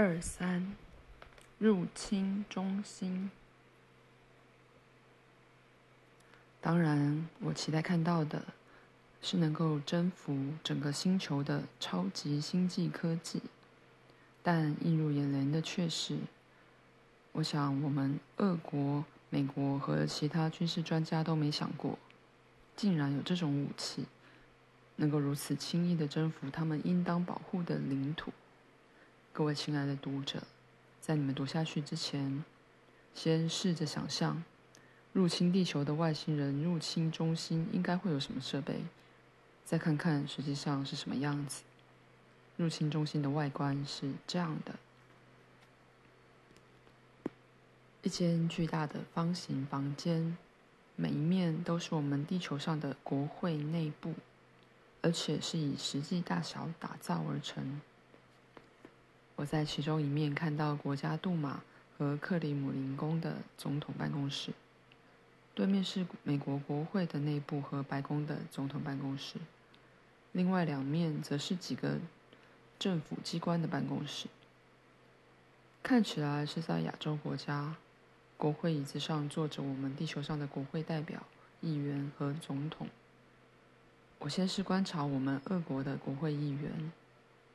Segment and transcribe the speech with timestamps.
[0.00, 0.76] 二三，
[1.58, 3.32] 入侵中心。
[6.60, 8.40] 当然，我期待看到的
[9.20, 13.42] 是能够征服整个星球的超级星际科技，
[14.40, 16.16] 但映入眼帘的却是，
[17.32, 21.98] 我想我们俄国、美国和其他军事专家都没想过，
[22.76, 24.04] 竟然有这种武器，
[24.94, 28.32] 能够如此轻易地征服他们应当保护的领土。
[29.32, 30.42] 各位亲爱的读者，
[31.00, 32.44] 在你们读下去之前，
[33.14, 34.42] 先试着想象，
[35.12, 38.82] 入侵地球的外星人入侵中心应该会有什么设备，
[39.64, 41.62] 再看看实际上是什么样子。
[42.56, 44.74] 入侵中心的外观是这样的：
[48.02, 50.36] 一间巨大的方形房间，
[50.96, 54.14] 每一面都是我们地球上的国会内部，
[55.00, 57.80] 而且是以实际大小打造而成。
[59.38, 61.62] 我在其中一面看到国家杜马
[61.96, 64.50] 和克里姆林宫的总统办公室，
[65.54, 69.36] 对面是美国国会的内部和白宫的总统办公室，
[70.32, 71.98] 另外两面则是几个
[72.80, 74.26] 政府机关的办公室。
[75.84, 77.76] 看起来是在亚洲国家，
[78.36, 81.22] 国会椅子上坐着我们地球上的国会代表、
[81.60, 82.88] 议员和总统。
[84.18, 86.92] 我先是观察我们俄国的国会议员。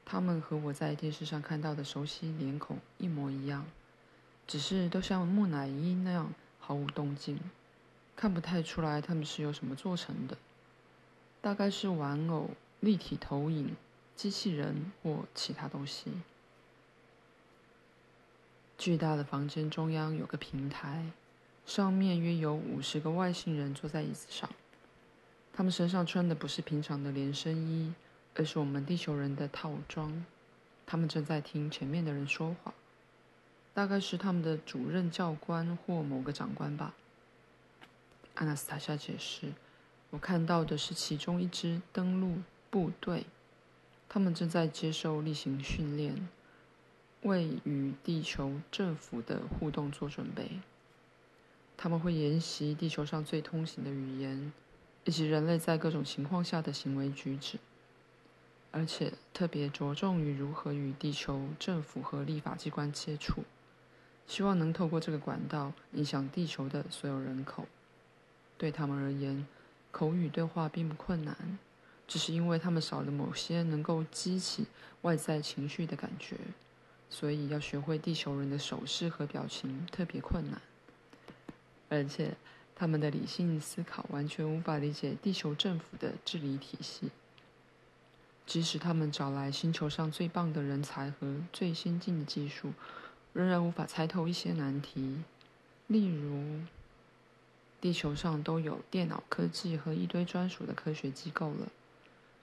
[0.06, 3.66] 他们和我在电视上看到的熟悉脸孔一模一样，
[4.46, 7.40] 只是都像木乃伊那样毫无动静，
[8.16, 10.38] 看不太出来他们是由什么做成的，
[11.42, 13.76] 大概是玩偶、立体投影、
[14.16, 16.12] 机器人或其他东西。
[18.78, 21.06] 巨大的房间中央有个平台，
[21.66, 24.50] 上面约有五十个外星人坐在椅子上，
[25.54, 27.94] 他们身上穿的不是平常的连身衣。
[28.36, 30.26] 而是我们地球人的套装，
[30.86, 32.74] 他们正在听前面的人说话，
[33.74, 36.94] 大概是他们的主任教官或某个长官吧。
[38.36, 39.54] 阿纳斯塔夏解释，
[40.10, 42.38] 我看到的是其中一支登陆
[42.72, 43.26] 部队，
[44.10, 46.28] 他们正在接受例行训练，
[47.22, 50.60] 为与地球政府的互动做准备。
[51.78, 54.52] 他们会研习地球上最通行的语言，
[55.04, 57.60] 以及人类在各种情况下的行为举止。
[58.76, 63.44] 而且特别着重于如何与地球政府和立法机关接触，
[64.26, 67.68] 希望能透过这个管道影响地球的所有人口。
[68.58, 69.46] 对他们而言，
[69.92, 71.60] 口语对话并不困难，
[72.08, 74.66] 只是因为他们少了某些能够激起
[75.04, 76.36] 外在情绪的感觉，
[77.12, 80.60] 所以要学会地球人的手势和表情特别困难。
[81.90, 82.36] 而且
[82.76, 87.12] 他们的理性思考完全无法理解地球政府的治理体系。
[88.46, 92.74] 即使他们找来星球上最棒的人才和最先进的技术，
[93.32, 95.24] 仍然无法猜透一些难题。
[95.88, 96.60] 例如，
[97.80, 101.68] 地球上都有电脑科技和一堆专属的科学机构了，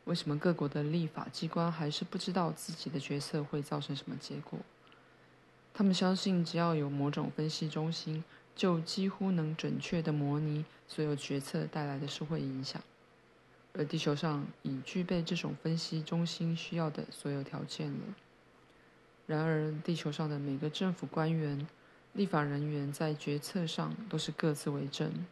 [0.04, 4.58] 为什么各国的立法机关还是不知道自己的决策会造成什么结果？
[5.72, 8.24] 他们相信，只要有某种分析中心，
[8.56, 12.82] 就几乎能准确地模拟所有决策带来的社会影响。
[13.72, 17.98] 而地球上已具备这种分析中心需要的所有条件了。
[19.26, 21.66] 然而，地球上的每个政府官员、
[22.12, 25.24] 立法人员在决策上都是各自为政。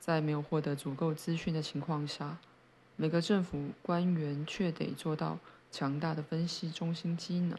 [0.00, 2.38] 在没有获得足够资讯的情况下，
[2.96, 5.38] 每个政府官员却得做到
[5.70, 7.56] 强大的分析中心机能，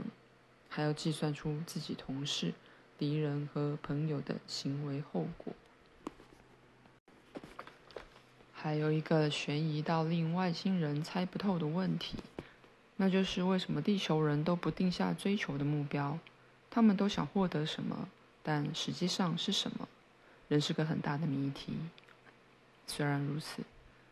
[0.68, 2.54] 还要计算出自己同事、
[2.98, 5.54] 敌人和朋友的行为后果。
[8.62, 12.18] 还有一个悬疑到令外星人猜不透的问题，
[12.98, 16.20] 那就是为什么地球人都不定下追求的目标？
[16.70, 18.10] 他们都想获得什么，
[18.44, 19.88] 但实际上是什么，
[20.50, 21.72] 仍是个很大的谜题。
[22.86, 23.64] 虽然如此，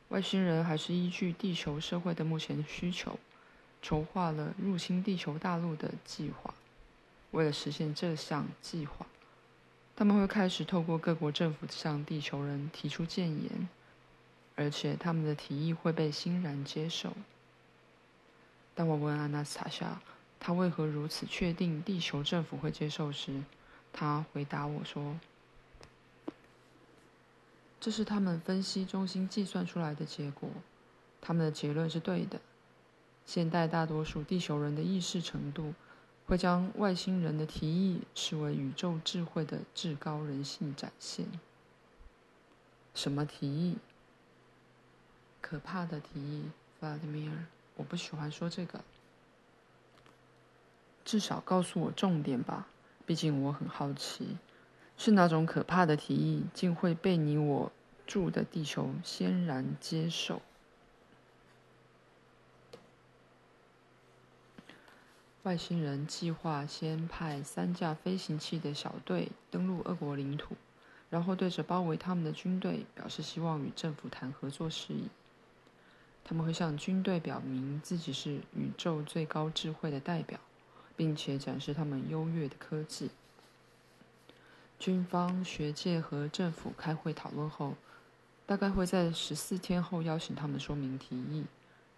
[0.08, 3.20] 外星人还是依据地球社会的目前需求，
[3.82, 6.54] 筹划了入侵地球大陆的计划。
[7.32, 9.06] 为了实现这项计划，
[9.94, 13.68] 他们会开始透过各国政府向地球人提出建言。
[14.58, 17.14] 而且他们的提议会被欣然接受。
[18.74, 20.02] 当我问阿纳斯塔夏，
[20.40, 23.44] 他为何如此确定地球政府会接受时，
[23.94, 25.20] 他回答我说
[27.80, 30.50] ：“这是他们分析中心计算出来的结果，
[31.22, 32.42] 他们的结论是对的。
[33.26, 35.74] 现代大多数地球人的意识程度，
[36.26, 41.26] 会将外星人的提议视为宇宙智慧的至高人性展现。
[42.96, 43.78] 什么提议？”
[45.42, 46.50] 可怕的提议，
[46.80, 47.46] 弗拉德米尔，
[47.76, 48.84] 我不喜欢说这个。
[51.06, 52.68] 至少告诉我重点吧，
[53.06, 54.38] 毕竟我很好奇，
[54.98, 57.72] 是哪种可怕的提议竟会被你我
[58.06, 60.42] 住的地球欣然接受？
[65.44, 70.58] 外星人计划先派三架飞行器的小队登陆俄国领土，
[71.10, 75.08] 然后对着包围他们的军队表示希望与政府谈合作事宜。
[76.28, 80.38] 他们会向军队表明自己是宇宙最高智慧的代表，
[80.98, 83.12] 并且展示他们优越的科技。
[84.78, 87.76] 军方、学界和政府开会讨论后，
[88.46, 91.46] 大概会在十四天后邀请他们说明提议。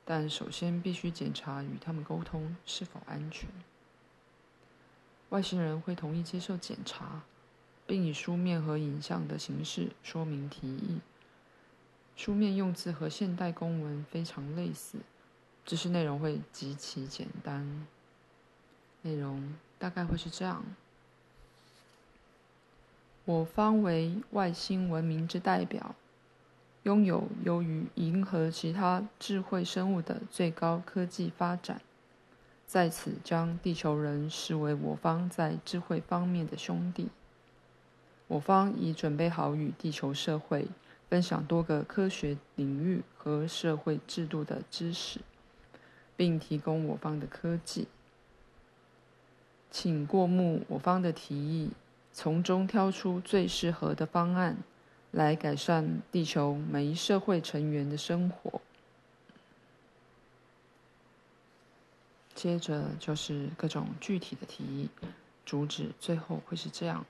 [0.06, 3.50] 但首先必须检查与他们沟通是否安全。
[5.30, 7.24] 外星人会同意接受检查，
[7.88, 11.00] 并以书面和影像的形式说明提议。
[12.20, 14.98] 书面用字和现代公文非常类似，
[15.66, 17.88] 只是内容会极其简单。
[19.04, 20.62] 内容大概会是这样：
[23.24, 25.96] 我方为外星文明之代表。
[26.84, 31.82] 拥有优于银河其他智慧生物的最高科技发展，
[32.68, 37.08] 在此将地球人视为我方在智慧方面的兄弟。
[38.28, 40.68] 我方已准备好与地球社会
[41.10, 45.20] 分享多个科学领域和社会制度的知识，
[46.16, 47.88] 并提供我方的科技。
[49.72, 51.72] 请过目我方的提议，
[52.14, 54.58] 从中挑出最适合的方案。
[55.12, 58.62] 来改善地球每一社会成员的生活。
[62.36, 64.88] 接着就是各种具体的提议，
[65.44, 67.04] 主旨最后会是这样：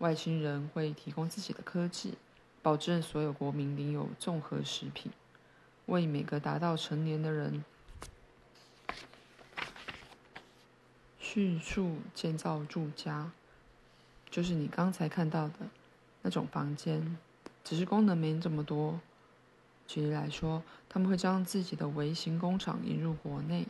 [0.00, 2.14] 外星人会提供自己的科技，
[2.62, 5.12] 保证所有国民领有综合食品，
[5.86, 7.64] 为每个达到成年的人
[11.18, 13.30] 迅速建造住家，
[14.30, 15.54] 就是你刚才看到的。
[16.22, 17.16] 那种房间，
[17.64, 19.00] 只是功能没这么多。
[19.86, 23.66] 举例来说，他们会将自己的微型工厂引入国内，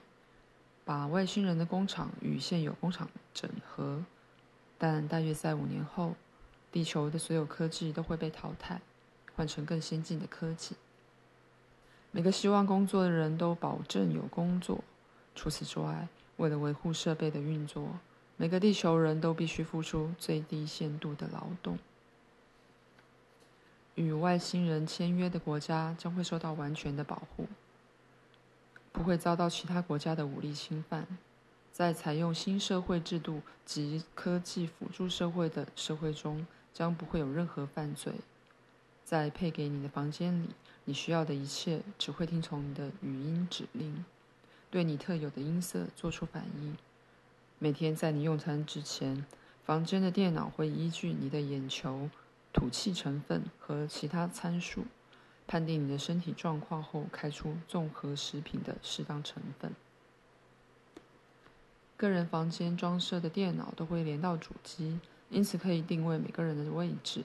[0.84, 4.02] 把外星人的工厂与现有工厂整合。
[4.82, 6.14] 但大约在五年后，
[6.72, 8.80] 地球的所有科技都会被淘汰，
[9.36, 10.74] 换成更先进的科技。
[12.10, 14.82] 每个希望工作的人都保证有工作。
[15.34, 17.98] 除此之外，为了维护设备的运作，
[18.38, 21.78] 每个地球人都必须付出最低限度的劳动。
[23.96, 27.46] 与外星人签约的国家将会受到完全的保护，
[28.92, 31.06] 不会遭到其他国家的武力侵犯。
[31.72, 38.12] 在采用新社会制度及科技辅助社会的社会中，将不会有任何犯罪。
[39.04, 40.50] 在配给你的房间里，
[40.84, 44.04] 你需要的一切只会听从你的语音指令，
[44.70, 46.76] 对你特有的音色做出反应。
[47.58, 49.24] 每天在你用餐之前，
[49.64, 52.08] 房间的电脑会依据你的眼球。
[52.52, 54.82] 吐气成分和其他参数，
[55.46, 59.70] 判定你的身体状况后，开出综合食品的适当成分。
[62.00, 64.98] 个人房间装设的电脑都会连到主机，
[65.28, 67.24] 因此可以定位每个人的位置，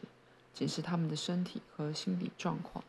[0.53, 2.83] 检视他们的身体和心理状况。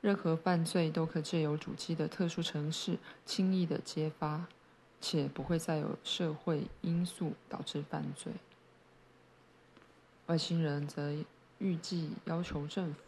[0.00, 4.46] 任何犯罪都可借由主机的特殊程式轻易地揭发，
[5.00, 8.32] 且不会再有社会因素导致犯罪。
[10.26, 11.12] 外星人则。
[11.58, 13.00] 预计要求政府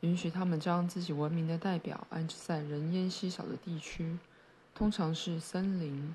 [0.00, 4.18] 允许他们将自己文明的代表安置在人烟稀少的地区，
[4.74, 6.12] 通常是森林，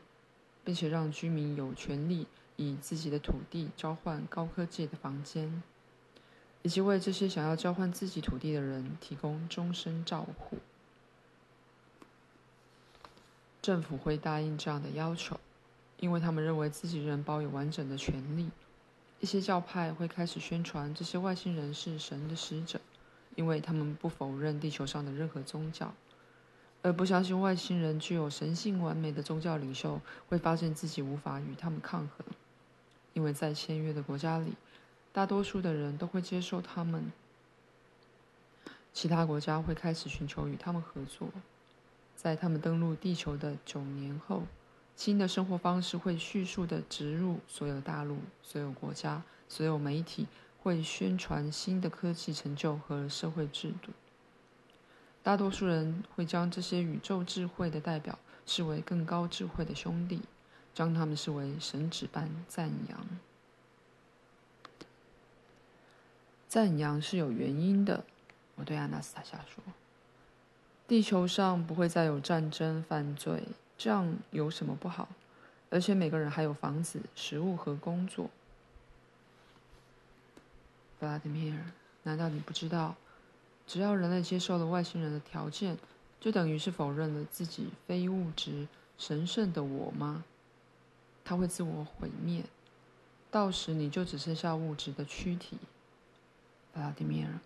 [0.65, 5.63] 并且让居民有权利以自己的土地交换高科技的房间，
[6.63, 10.57] 以及为这些想要交换自己土地的人提供终身照护。
[13.61, 15.39] 政府会答应这样的要求，
[15.99, 18.49] 因为他们认为自己仍保有完整的权利。
[19.19, 22.79] 一些教派会开始宣传这些外星人是神的使者，
[23.35, 25.93] 因为他们不否认地球上的任何宗教，
[26.85, 29.99] 而不相信外星人具有神性完美的宗教领袖
[30.29, 32.27] 会发现自己无法与他们抗衡，
[33.13, 34.53] 因为在签约的国家里，
[35.11, 37.11] 大多数的人都会接受他们。
[38.93, 41.27] 其他国家会开始寻求与他们合作，
[42.15, 44.43] 在他们登陆地球的九年后。
[44.95, 50.27] 新的生活方式会迅速地植入所有大陆、所有国家、所有媒体，
[50.61, 53.91] 会宣传新的科技成就和社会制度。
[55.25, 60.21] 大多数人会将这些宇宙智慧的代表视为更高智慧的兄弟，
[60.71, 63.07] 将他们视为神祇般赞扬。
[66.47, 68.03] 赞扬是有原因的，
[68.53, 69.63] 我对阿纳斯塔夏说
[70.87, 73.47] ：“地球上不会再有战争、犯罪。”
[73.79, 75.09] 这样有什么不好？
[75.71, 78.29] 而且每个人还有房子、食物和工作。
[80.99, 81.57] 弗拉迪米尔，
[82.03, 82.95] 难道你不知道，
[83.67, 85.77] 只要人类接受了外星人的条件，
[86.19, 88.67] 就等于是否认了自己非物质、
[88.97, 90.23] 神圣的我吗？
[91.23, 92.43] 他会自我毁灭，
[93.31, 95.57] 到时你就只剩下物质的躯体。
[96.73, 97.39] 弗拉迪米尔，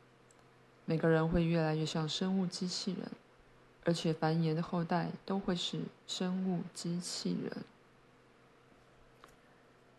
[0.86, 3.10] 每个人会越来越像生物机器人，
[3.86, 7.64] 而且繁衍的后代都会是生物机器人。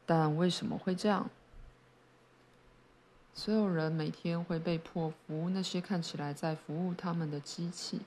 [0.05, 1.31] 但为什么会这样？
[3.43, 8.01] 所有人每天会被迫服务那些看起来在服务他们的机器，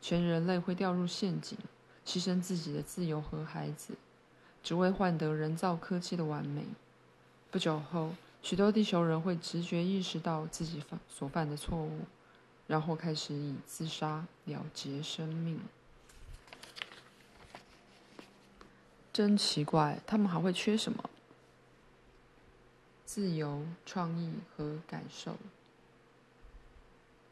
[0.00, 1.58] 全人类会掉入陷阱，
[2.06, 3.92] 牺牲自己的自由和孩子，
[4.62, 6.64] 只为换得人造科技的完美。
[7.50, 12.06] 不久后，许多地球人会直觉意识到自己犯所犯的错误，
[12.66, 15.60] 然后开始以自杀了结生命。
[19.12, 21.04] 真奇怪，他们还会缺什么？
[23.18, 25.34] 自由、创意和感受，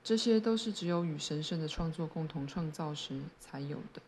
[0.03, 4.03] 这些都是只有与神圣的创作共同创造时才有的。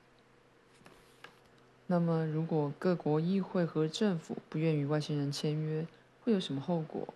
[1.87, 5.87] 那么，如果各国议会和政府不愿与外星人签约，
[6.25, 7.15] 会有什么后果？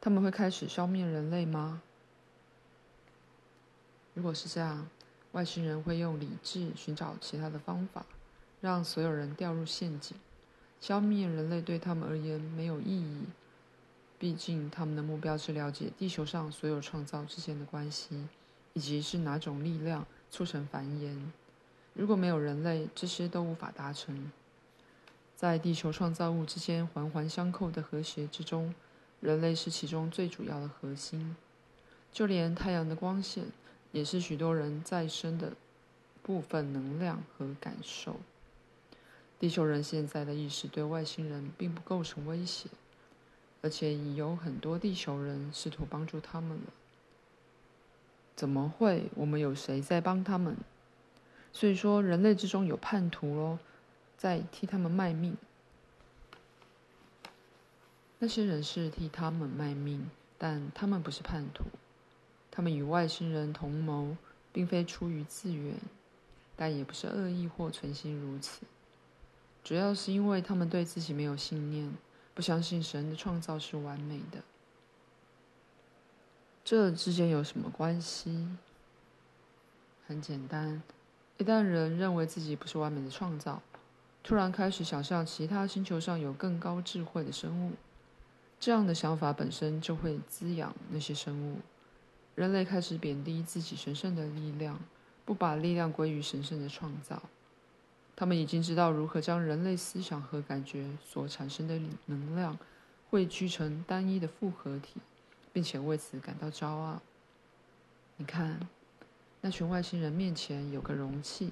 [0.00, 1.80] 他们会开始消灭人类吗？
[4.14, 4.88] 如果是这样，
[5.30, 8.04] 外星人会用理智寻找其他的方法，
[8.60, 10.16] 让所有人掉入陷阱。
[10.80, 13.22] 消灭人类对他们而言没有意义。
[14.24, 18.26] 毕竟，他们的目标是了解地球上所有创造之间的关系，
[18.72, 21.14] 以及是哪种力量促成繁衍。
[21.92, 24.32] 如果没有人类，这些都无法达成。
[25.36, 28.74] 在地球创造物之间环环相扣的和谐之中，
[29.20, 31.36] 人类是其中最主要的核心。
[32.10, 33.44] 就连太阳的光线，
[33.92, 35.52] 也是许多人再生的
[36.22, 38.16] 部分能量和感受。
[39.38, 42.70] 地球人现在的意识对外星人并不构成威胁。
[43.64, 46.64] 而且已有很多地球人试图帮助他们了。
[48.36, 49.08] 怎么会？
[49.14, 50.54] 我们有谁在帮他们？
[51.50, 53.58] 所以说，人类之中有叛徒喽，
[54.18, 55.34] 在替他们卖命。
[58.18, 61.64] 那些人是替他们卖命，但他们不是叛徒。
[62.50, 64.14] 他们与外星人同谋，
[64.52, 65.74] 并非出于自愿，
[66.54, 68.66] 但也不是恶意或存心如此。
[69.62, 71.90] 主要是因为他们对自己没有信念。
[72.34, 74.42] 不相信神的创造是完美的，
[76.64, 78.48] 这之间有什么关系？
[80.06, 80.82] 很简单，
[81.38, 83.62] 一旦人认为自己不是完美的创造，
[84.22, 87.72] 突然开始想象其他星球上有更高智慧的生物，
[88.58, 91.58] 这样的想法本身就会滋养那些生物。
[92.34, 94.80] 人类开始贬低自己神圣的力量，
[95.24, 97.22] 不把力量归于神圣的创造。
[98.16, 102.56] 他们已经知道如何将人类思想和感觉所产生的能量
[103.10, 105.00] 汇聚成单一的复合体，
[105.52, 107.00] 并且为此感到骄傲。
[108.16, 108.60] 你看，
[109.40, 111.50] 那群外星人面前有个容器，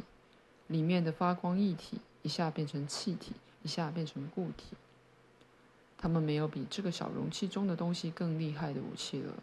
[0.69, 4.77] 里面的发光液体一下变成气体，一下变成固体。
[5.99, 9.35] 他们没有比这个小容器中的东西更厉害的武器了。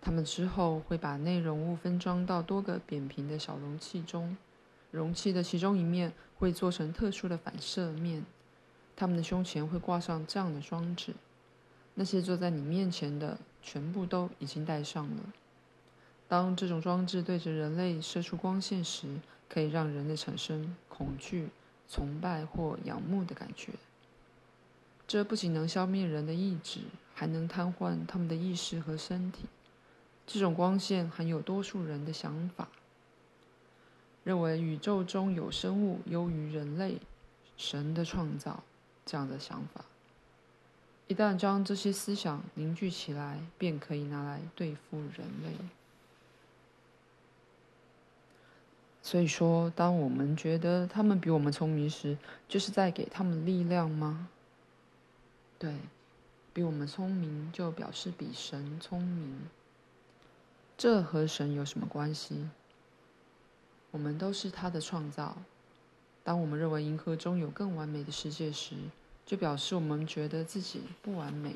[0.00, 4.36] 他们之后会把内容物分装到多个扁平的小容器中，
[4.94, 8.24] 容器的其中一面会做成特殊的反射面。
[8.94, 11.12] 他们的胸前会挂上这样的装置，
[11.94, 15.22] 那些坐在你面前的全部都已经戴上了。
[16.28, 19.08] 当这种装置对着人类射出光线时，
[19.48, 21.48] 可以让人类产生恐惧、
[21.90, 23.72] 崇拜或仰慕的感觉。
[25.08, 26.80] 这不仅能消灭人的意志，
[27.14, 29.46] 还能瘫痪他们的意识和身体。
[30.24, 32.68] 这种光线含有多数人的想法，
[34.24, 36.98] 认为宇宙中有生物优于人类，
[37.56, 38.62] 神的创造
[39.06, 39.84] 这样的想法。
[41.06, 45.52] 一旦将这些思想凝聚起来，便可以拿来对付人类。
[49.02, 52.16] 所以说，当我们觉得他们比我们聪明时，
[52.48, 54.28] 就是在给他们力量吗？
[55.58, 55.74] 对，
[56.54, 59.42] 比我们聪明就表示比神聪明。
[60.78, 62.48] 这和神有什么关系？
[63.94, 65.36] 我们都是他的创造。
[66.24, 68.74] 当我们认为银河中有更完美的世界时，
[69.24, 71.54] 就表示我们觉得自己不完美。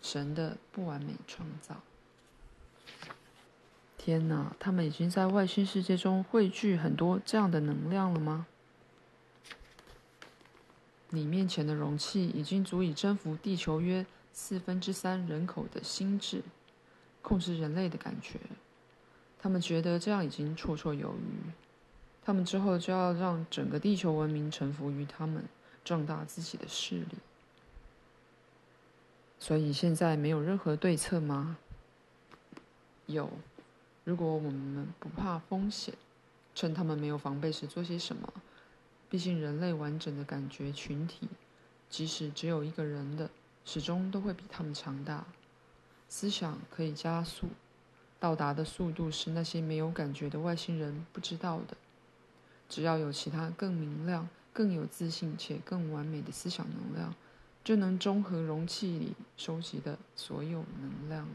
[0.00, 1.82] 神的不完美创造。
[3.98, 8.46] 天哪，他们已经在外星世界中汇聚很多这样的能量了吗？
[11.10, 16.42] 你面前的容器已经足以征服地球约四分之三人口的心智。
[17.20, 18.38] 控制人类的感觉，
[19.42, 21.50] 他们觉得这样已经绰绰有余。
[22.24, 25.42] 他们之后就要让整个地球文明臣服于他们，
[25.84, 27.18] 壮大自己的势力。
[29.40, 31.58] 所以现在没有任何对策吗？
[33.06, 33.28] 有，
[34.04, 35.92] 如果我们不怕风险，
[36.54, 38.32] 趁他们没有防备时做些什么。
[39.10, 41.28] 毕竟人类完整的感觉群体，
[41.90, 43.28] 即使只有一个人的，
[43.64, 45.26] 始终都会比他们强大。
[46.08, 47.48] 思想可以加速，
[48.22, 51.76] 到达的速度是那些没有感觉的外星人不知道的。
[52.68, 57.12] 只要有其他更明亮、更有自信且更完美的思想能量，
[57.64, 61.28] 就能中和容器里收集的所有能量。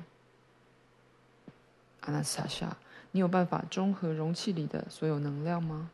[2.00, 2.78] 阿纳斯塔夏，
[3.12, 5.92] 你有办法中和容器里的所有能量吗？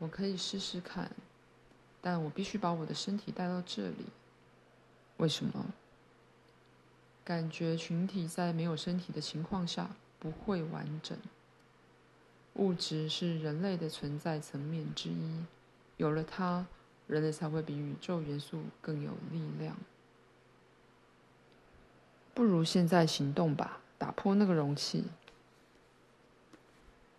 [0.00, 1.10] 我可以试试看，
[2.02, 4.04] 但我必须把我的身体带到这里。
[5.16, 5.64] 为什么？
[7.24, 11.16] 感觉群体在没有身体的情况下不会完整。
[12.54, 15.44] 物质是人类的存在层面之一，
[15.96, 16.66] 有了它，
[17.06, 19.76] 人类才会比宇宙元素更有力量。
[22.34, 25.04] 不如现在行动吧，打破那个容器。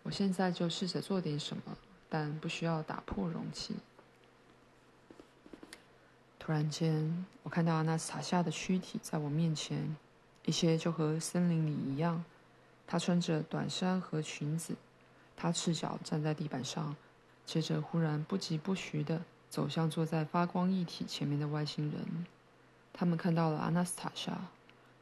[0.04, 1.76] 我现在就试着做点什么，
[2.08, 3.74] 但不需要打破容器。
[6.46, 9.96] 突然间，我看到阿纳斯塔夏的躯体在我面前，
[10.44, 12.24] 一切就和森林里一样。
[12.86, 14.76] 她穿着短衫和裙子。
[15.34, 16.94] 他赤脚站在地板上，
[17.44, 22.24] 接着忽然不疾不徐地走向坐在发光液体前面的外星人。
[22.92, 24.38] 他们看到了阿纳斯塔夏，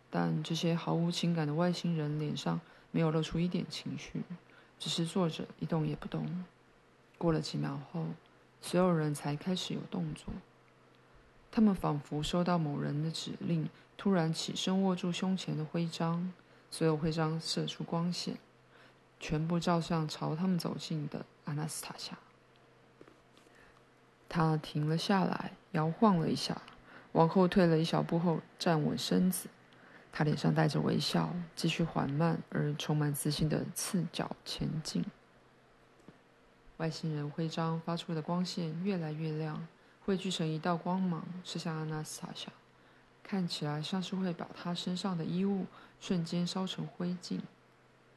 [0.08, 2.58] 但这些毫无情感的外星人脸上
[2.90, 4.22] 没有露出一点情绪，
[4.78, 6.26] 只是坐着一动也不动。
[7.18, 8.06] 过了几秒后，
[8.62, 10.32] 所有人才开始有动作。
[11.54, 16.32] 他们仿佛收到某人的指令，突然起身握住胸前的徽章，
[16.68, 18.36] 所有徽章射出光线。
[19.20, 22.18] 全部照向朝他们走近的阿纳斯塔夏。
[24.28, 26.60] 他停了下来，摇晃了一下，
[27.12, 29.48] 往后退了一小步后站稳身子。
[30.10, 35.04] 他脸上带着微笑，继续缓慢而充满自信的刺脚前进。
[36.78, 39.68] 外星人徽章发出的光线越来越亮，
[40.04, 42.52] 汇聚成一道光芒，射向阿纳斯塔夏，
[43.22, 45.64] 看起来像是会把他身上的衣物
[45.98, 47.40] 瞬间烧成灰烬。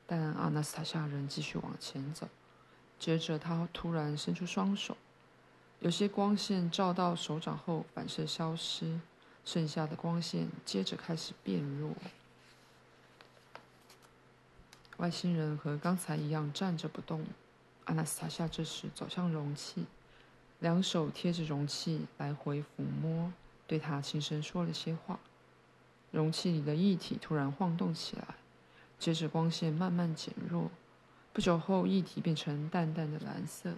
[0.06, 2.28] 但阿纳斯塔夏仍继续往前走，
[3.00, 4.98] 接着他突然伸出双手，
[5.80, 9.00] 有些光线照到手掌后反射消失，
[9.46, 11.92] 剩下的光线接着开始变弱。
[14.98, 17.26] 外星人和刚才一样站着不动。
[17.86, 19.86] 阿纳斯塔夏这时走向容器，
[20.60, 23.32] 两手贴着容器来回抚摸，
[23.68, 25.20] 对他轻声说了些话。
[26.12, 28.36] 容器里的液体突然晃动起来。
[28.98, 30.72] 接着光线慢慢减弱，
[31.32, 33.76] 不久后液体变成淡淡的蓝色，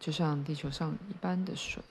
[0.00, 1.82] 就像地球上一般的水。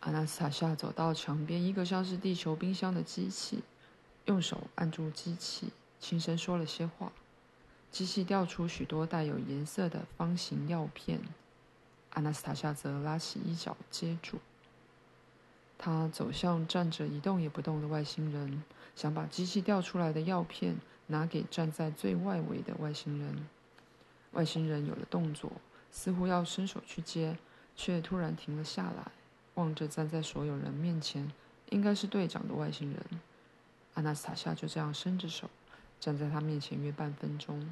[0.00, 3.62] 阿纳斯塔夏走到墙边一个像是地球冰箱的机器，
[4.26, 7.10] 用手按住机器，轻声说了些话。
[7.90, 11.20] 机器掉出许多带有颜色的方形药片，
[12.10, 14.38] 阿纳斯塔夏则拉起衣角接住。
[15.76, 18.62] 他走向站着一动也不动的外星人，
[18.94, 20.76] 想把机器掉出来的药片
[21.06, 23.48] 拿给站在最外围的外星人。
[24.32, 25.50] 外星人有了动作，
[25.90, 27.36] 似乎要伸手去接，
[27.74, 29.10] 却突然停了下来，
[29.54, 31.32] 望着站在所有人面前，
[31.70, 33.04] 应该是队长的外星人。
[33.94, 35.50] 阿纳斯塔夏就这样伸着手，
[36.00, 37.70] 站在他面前约半分钟。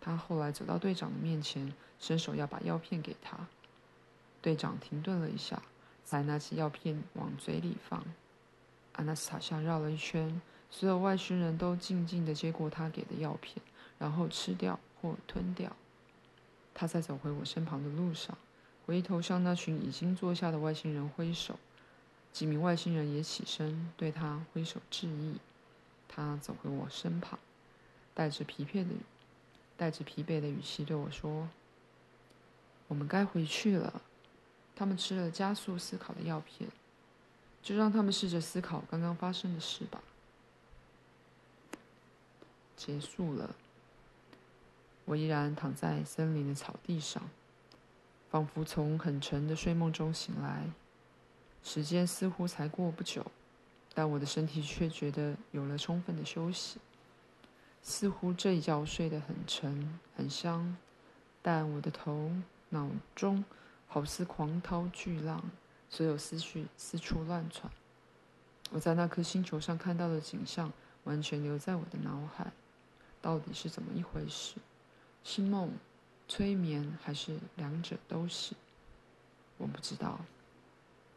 [0.00, 3.46] 他后来走到队长的面前，伸手要把药片给他。
[4.42, 5.62] 队长停顿了一下。
[6.02, 8.04] 才拿起药片往嘴里放，
[8.94, 13.62] 阿纳斯塔夏绕了一圈，所有外星人都静静地接过他给的药片，
[13.96, 15.70] 然后吃掉或吞掉。
[16.74, 18.36] 他在走回我身旁的路上，
[18.86, 21.60] 回头向那群已经坐下的外星人挥手，
[22.32, 25.36] 几名外星人也起身对他挥手致意。
[26.08, 27.38] 他走回我身旁，
[28.14, 28.94] 带着疲惫的、
[29.76, 31.48] 带着疲惫的语气对我说
[32.88, 34.02] ：“我们该回去了。”
[34.76, 36.70] 他们吃了加速思考的药片，
[37.62, 40.02] 就让他们试着思考刚刚发生的事吧。
[42.76, 43.54] 结束了，
[45.04, 47.22] 我依然躺在森林的草地上，
[48.30, 50.70] 仿佛从很沉的睡梦中醒来。
[51.62, 53.30] 时间似乎才过不久，
[53.92, 56.80] 但我的身体却觉得有了充分的休息。
[57.82, 60.76] 似乎这一觉睡得很沉很香，
[61.42, 62.30] 但我的头
[62.70, 63.44] 脑中。
[63.92, 65.50] 好似狂涛巨浪，
[65.88, 67.68] 所有思绪四处乱窜。
[68.70, 72.52] 我在那颗星球上看到的景象，完全留在我的脑海。
[73.20, 74.60] 到底是怎么一回事？
[75.24, 75.72] 是梦、
[76.28, 78.54] 催眠，还是两者都是？
[79.58, 80.20] 我不知道。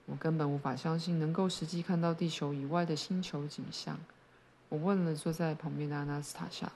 [0.08, 4.00] 我根本无法相信能够实际看到地球以外的星球景象。
[4.74, 6.72] 我问了坐在旁边的阿纳斯塔夏：“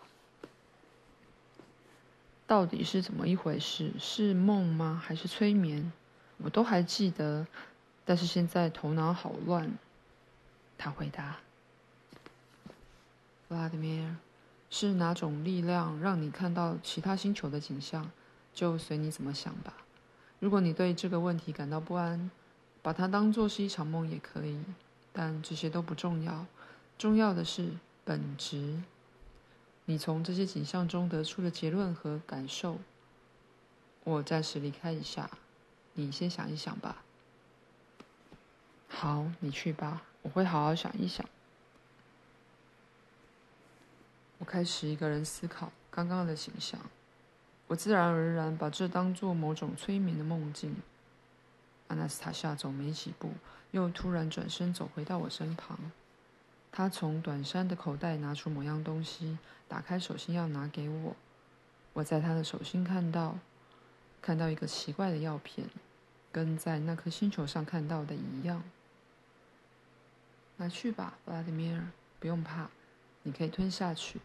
[2.46, 3.92] 到底是怎么一回事？
[3.98, 5.02] 是梦吗？
[5.04, 5.92] 还是催眠？
[6.38, 7.48] 我都还记得，
[8.06, 9.72] 但是现在头脑好乱。”
[10.78, 11.38] 他回答
[13.50, 14.16] ：“弗拉德米尔，
[14.70, 18.12] 是哪种力量让你看到其他星球的景象？
[18.54, 19.74] 就随你怎么想吧。
[20.38, 22.30] 如果你对这个问题感到不安，
[22.84, 24.64] 把它当作是一场梦也可以。
[25.12, 26.46] 但这些都不重要，
[27.00, 27.72] 重要的是
[28.08, 28.82] 本质。
[29.84, 32.78] 你从这些景象中得出的结论和感受。
[34.06, 35.30] 我暂时离开一下，
[35.92, 37.04] 你先想一想吧。
[38.88, 41.28] 好，你去吧。”我会好好想一想。
[44.38, 46.80] 我开始一个人思考刚刚的形象，
[47.68, 50.78] 我自然而然把这当作某种催眠的梦境。
[51.90, 53.32] 阿纳斯塔夏走没几步，
[53.72, 55.78] 又突然转身走回到我身旁。
[56.78, 61.16] 他从短衫的口袋拿出某样东西，打开手心要拿给我。
[61.94, 63.40] 我在他的手心看到，
[64.22, 65.68] 看到一个奇怪的药片，
[66.32, 68.64] 跟在那颗星球上看到的一样。
[70.58, 71.88] 拿去吧，弗拉迪米尔，
[72.20, 72.70] 不用怕，
[73.24, 74.22] 你可以吞下去。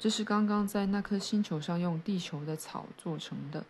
[0.00, 3.64] 这是刚刚在那颗星球上用地球的草做成的，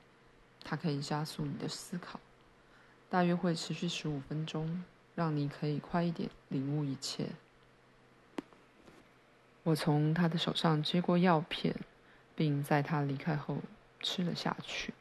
[0.64, 2.18] 它可以加速你的思考，
[3.10, 4.82] 大约会持续十五分钟，
[5.14, 7.28] 让你可以快一点领悟一切。
[9.64, 11.74] 我从他的手上接过药片，
[12.34, 13.58] 并在他离开后
[14.00, 14.92] 吃了下去。